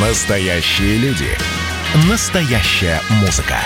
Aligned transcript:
Настоящие 0.00 0.96
люди. 0.98 1.26
Настоящая 2.08 3.00
музыка. 3.20 3.56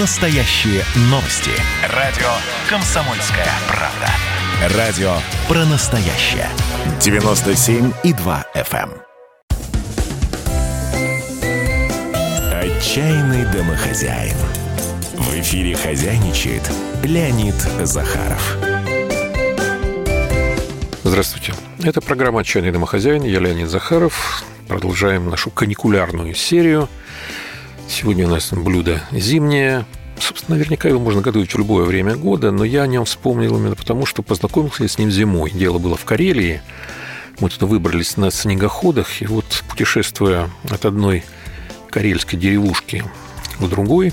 Настоящие 0.00 0.82
новости. 1.02 1.52
Радио 1.94 2.26
«Комсомольская 2.68 3.46
правда». 3.68 4.76
Радио 4.76 5.12
про 5.46 5.64
настоящее. 5.66 6.48
97,2 6.98 8.44
FM. 8.56 8.90
эм. 8.90 9.02
Отчаянный 12.52 13.44
домохозяин. 13.52 14.36
В 15.14 15.32
эфире 15.38 15.76
хозяйничает 15.76 16.68
Леонид 17.04 17.54
Захаров. 17.84 18.56
Здравствуйте. 21.04 21.54
Это 21.84 22.00
программа 22.00 22.40
«Отчаянный 22.40 22.72
домохозяин». 22.72 23.22
Я 23.22 23.38
Леонид 23.38 23.68
Захаров. 23.68 24.42
Продолжаем 24.68 25.30
нашу 25.30 25.50
каникулярную 25.50 26.34
серию. 26.34 26.90
Сегодня 27.88 28.26
у 28.26 28.30
нас 28.30 28.52
блюдо 28.52 29.00
зимнее. 29.12 29.86
Собственно, 30.20 30.58
наверняка 30.58 30.90
его 30.90 31.00
можно 31.00 31.22
готовить 31.22 31.54
в 31.54 31.58
любое 31.58 31.86
время 31.86 32.16
года, 32.16 32.50
но 32.50 32.64
я 32.64 32.82
о 32.82 32.86
нем 32.86 33.06
вспомнил 33.06 33.56
именно 33.56 33.74
потому, 33.74 34.04
что 34.04 34.22
познакомился 34.22 34.82
я 34.82 34.88
с 34.90 34.98
ним 34.98 35.10
зимой. 35.10 35.52
Дело 35.52 35.78
было 35.78 35.96
в 35.96 36.04
Карелии. 36.04 36.60
Мы 37.40 37.48
туда 37.48 37.64
выбрались 37.64 38.18
на 38.18 38.30
снегоходах, 38.30 39.22
и 39.22 39.26
вот 39.26 39.46
путешествуя 39.70 40.50
от 40.68 40.84
одной 40.84 41.24
карельской 41.88 42.38
деревушки 42.38 43.04
к 43.58 43.66
другой, 43.68 44.12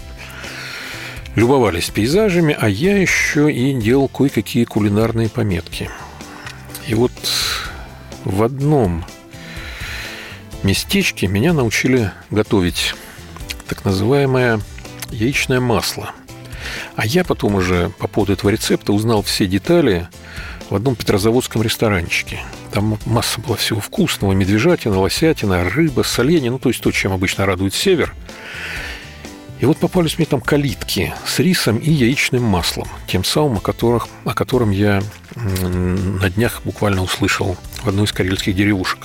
любовались 1.35 1.89
пейзажами, 1.89 2.55
а 2.57 2.69
я 2.69 2.97
еще 2.97 3.51
и 3.51 3.73
делал 3.73 4.07
кое-какие 4.07 4.63
кулинарные 4.63 5.27
пометки. 5.27 5.89
И 6.87 6.93
вот 6.93 7.11
в 8.23 8.41
одном 8.41 9.03
местечке 10.65 11.27
меня 11.27 11.53
научили 11.53 12.11
готовить 12.31 12.95
так 13.67 13.85
называемое 13.85 14.59
яичное 15.11 15.59
масло. 15.59 16.11
А 16.95 17.05
я 17.05 17.23
потом 17.23 17.55
уже 17.55 17.91
по 17.99 18.07
поводу 18.07 18.33
этого 18.33 18.49
рецепта 18.49 18.91
узнал 18.91 19.21
все 19.21 19.45
детали 19.45 20.07
в 20.69 20.75
одном 20.75 20.95
петрозаводском 20.95 21.61
ресторанчике. 21.61 22.39
Там 22.71 22.97
масса 23.05 23.39
была 23.39 23.55
всего 23.55 23.79
вкусного. 23.79 24.33
Медвежатина, 24.33 24.99
лосятина, 24.99 25.69
рыба, 25.69 26.01
соленья. 26.01 26.51
Ну, 26.51 26.59
то 26.59 26.69
есть 26.69 26.81
то, 26.81 26.91
чем 26.91 27.13
обычно 27.13 27.45
радует 27.45 27.73
север. 27.73 28.13
И 29.59 29.65
вот 29.65 29.77
попались 29.77 30.17
мне 30.17 30.25
там 30.25 30.41
калитки 30.41 31.13
с 31.25 31.39
рисом 31.39 31.77
и 31.77 31.91
яичным 31.91 32.43
маслом. 32.43 32.87
Тем 33.07 33.23
самым, 33.23 33.57
о, 33.57 33.61
которых, 33.61 34.07
о 34.25 34.33
котором 34.33 34.71
я 34.71 35.01
на 35.35 36.29
днях 36.29 36.61
буквально 36.65 37.03
услышал 37.03 37.55
в 37.83 37.87
одной 37.87 38.05
из 38.05 38.11
карельских 38.11 38.55
деревушек. 38.55 38.99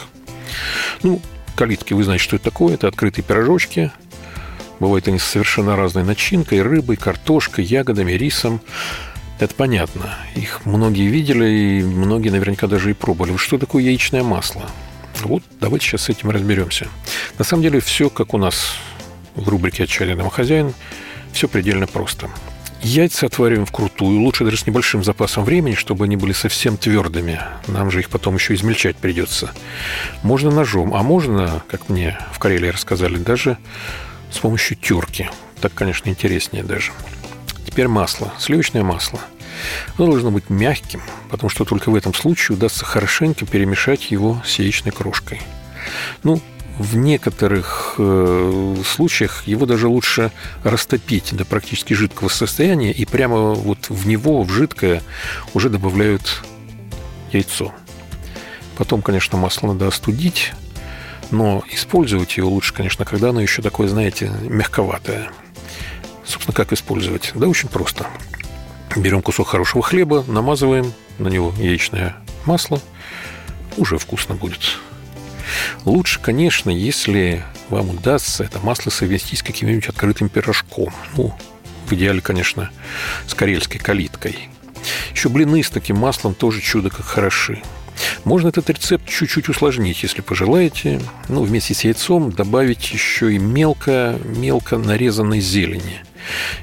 Ну, 1.03 1.21
калитки, 1.57 1.93
вы 1.95 2.05
знаете, 2.05 2.25
что 2.25 2.37
это 2.37 2.47
такое. 2.47 2.75
Это 2.75 2.89
открытые 2.89 3.25
пирожочки. 3.25 3.91
Бывают 4.79 5.09
они 5.09 5.19
совершенно 5.19 5.77
разной 5.77 6.05
начинкой. 6.05 6.63
Рыбой, 6.63 6.97
картошкой, 6.97 7.65
ягодами, 7.65 8.13
рисом. 8.13 8.61
Это 9.39 9.55
понятно. 9.55 10.15
Их 10.35 10.65
многие 10.67 11.09
видели, 11.09 11.81
и 11.81 11.83
многие 11.83 12.31
наверняка 12.31 12.67
даже 12.67 12.91
и 12.91 12.95
пробовали. 12.95 13.37
Что 13.37 13.59
такое 13.59 13.83
яичное 13.83 14.23
масло? 14.23 14.69
Вот 15.23 15.43
давайте 15.61 15.87
сейчас 15.87 16.03
с 16.03 16.09
этим 16.09 16.31
разберемся. 16.31 16.89
На 17.39 17.45
самом 17.45 17.63
деле 17.63 17.81
все 17.81 18.11
как 18.11 18.35
у 18.35 18.39
нас 18.39 18.75
в 19.35 19.49
рубрике 19.49 19.85
«Отчаянный 19.85 20.17
домохозяин». 20.17 20.75
Все 21.33 21.49
предельно 21.49 21.87
просто. 21.87 22.29
Яйца 22.83 23.27
отвариваем 23.27 23.67
вкрутую, 23.67 24.21
лучше 24.21 24.45
даже 24.45 24.57
с 24.57 24.67
небольшим 24.67 25.05
запасом 25.05 25.45
времени, 25.45 25.75
чтобы 25.75 26.07
они 26.07 26.17
были 26.17 26.33
совсем 26.33 26.79
твердыми. 26.79 27.39
Нам 27.67 27.91
же 27.91 28.01
их 28.01 28.09
потом 28.09 28.37
еще 28.37 28.55
измельчать 28.55 28.97
придется. 28.97 29.53
Можно 30.23 30.51
ножом, 30.51 30.95
а 30.95 31.03
можно, 31.03 31.63
как 31.69 31.91
мне 31.91 32.19
в 32.33 32.39
Карелии 32.39 32.69
рассказали, 32.69 33.17
даже 33.17 33.59
с 34.33 34.39
помощью 34.39 34.79
терки. 34.79 35.29
Так, 35.61 35.75
конечно, 35.75 36.09
интереснее 36.09 36.65
даже. 36.65 36.93
Теперь 37.67 37.87
масло, 37.87 38.33
сливочное 38.39 38.83
масло. 38.83 39.21
Оно 39.99 40.13
должно 40.13 40.31
быть 40.31 40.49
мягким, 40.49 41.03
потому 41.31 41.51
что 41.51 41.67
только 41.67 41.91
в 41.91 41.95
этом 41.95 42.15
случае 42.15 42.57
удастся 42.57 42.87
хорошенько 42.87 43.45
перемешать 43.45 44.11
его 44.11 44.43
с 44.47 44.59
яичной 44.59 44.93
крошкой. 44.93 45.43
Ну, 46.23 46.41
в 46.81 46.97
некоторых 46.97 47.97
э, 47.99 48.75
случаях 48.87 49.47
его 49.47 49.67
даже 49.67 49.87
лучше 49.87 50.33
растопить 50.65 51.37
до 51.37 51.45
практически 51.45 51.93
жидкого 51.93 52.29
состояния 52.29 52.91
и 52.91 53.05
прямо 53.05 53.53
вот 53.53 53.91
в 53.91 54.07
него, 54.07 54.43
в 54.43 54.51
жидкое, 54.51 55.03
уже 55.53 55.69
добавляют 55.69 56.43
яйцо. 57.33 57.75
Потом, 58.79 59.03
конечно, 59.03 59.37
масло 59.37 59.67
надо 59.67 59.89
остудить, 59.89 60.53
но 61.31 61.63
использовать 61.71 62.39
его 62.39 62.49
лучше, 62.49 62.73
конечно, 62.73 63.05
когда 63.05 63.29
оно 63.29 63.43
еще 63.43 63.61
такое, 63.61 63.87
знаете, 63.87 64.33
мягковатое. 64.45 65.31
Собственно, 66.25 66.55
как 66.55 66.73
использовать? 66.73 67.33
Да 67.35 67.47
очень 67.47 67.69
просто. 67.69 68.07
Берем 68.97 69.21
кусок 69.21 69.49
хорошего 69.49 69.83
хлеба, 69.83 70.25
намазываем 70.27 70.95
на 71.19 71.29
него 71.29 71.53
яичное 71.59 72.17
масло, 72.47 72.81
уже 73.77 73.99
вкусно 73.99 74.35
будет. 74.35 74.79
Лучше, 75.85 76.21
конечно, 76.21 76.71
если 76.71 77.43
вам 77.69 77.91
удастся 77.91 78.45
это 78.45 78.59
масло 78.61 78.91
совместить 78.91 79.41
с 79.41 79.43
каким-нибудь 79.43 79.89
открытым 79.89 80.29
пирожком. 80.29 80.93
Ну, 81.17 81.35
в 81.87 81.93
идеале, 81.93 82.21
конечно, 82.21 82.71
с 83.27 83.35
карельской 83.35 83.81
калиткой. 83.81 84.49
Еще 85.13 85.29
блины 85.29 85.63
с 85.63 85.71
таким 85.71 85.99
маслом 85.99 86.35
тоже 86.35 86.61
чудо 86.61 86.91
как 86.91 87.07
хороши. 87.07 87.63
Можно 88.25 88.49
этот 88.49 88.71
рецепт 88.71 89.09
чуть-чуть 89.09 89.49
усложнить, 89.49 90.03
если 90.03 90.23
пожелаете. 90.23 91.01
Ну, 91.29 91.43
вместе 91.43 91.75
с 91.75 91.85
яйцом 91.85 92.33
добавить 92.33 92.93
еще 92.93 93.35
и 93.35 93.39
мелко-мелко 93.39 94.79
нарезанной 94.79 95.41
зелени. 95.41 96.03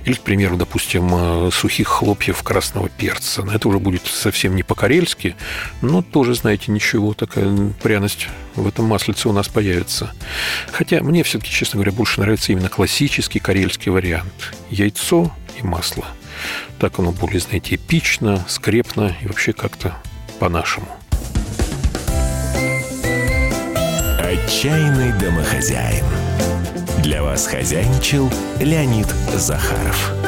Или, 0.05 0.15
к 0.15 0.21
примеру, 0.21 0.57
допустим, 0.57 1.09
э, 1.47 1.49
сухих 1.51 1.87
хлопьев 1.87 2.41
красного 2.43 2.89
перца. 2.89 3.45
Это 3.51 3.67
уже 3.67 3.79
будет 3.79 4.05
совсем 4.05 4.55
не 4.55 4.63
по-карельски, 4.63 5.35
но 5.81 6.01
тоже, 6.01 6.35
знаете, 6.35 6.71
ничего, 6.71 7.13
такая 7.13 7.73
пряность 7.81 8.27
в 8.55 8.67
этом 8.67 8.85
маслице 8.85 9.29
у 9.29 9.33
нас 9.33 9.47
появится. 9.47 10.13
Хотя 10.71 11.01
мне 11.01 11.23
все-таки, 11.23 11.51
честно 11.51 11.77
говоря, 11.77 11.91
больше 11.91 12.19
нравится 12.21 12.51
именно 12.51 12.69
классический 12.69 13.39
карельский 13.39 13.91
вариант. 13.91 14.53
Яйцо 14.69 15.31
и 15.59 15.65
масло. 15.65 16.05
Так 16.79 16.99
оно 16.99 17.11
более, 17.11 17.39
знаете, 17.39 17.75
эпично, 17.75 18.43
скрепно 18.47 19.15
и 19.21 19.27
вообще 19.27 19.53
как-то 19.53 19.95
по-нашему. 20.39 20.87
Отчаянный 24.19 25.13
домохозяин. 25.19 26.05
Для 27.03 27.23
вас 27.23 27.47
хозяйничал 27.47 28.29
Леонид 28.59 29.07
Захаров. 29.35 30.26